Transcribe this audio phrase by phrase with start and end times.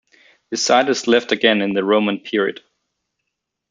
[0.49, 2.61] The site is left again in the Roman period.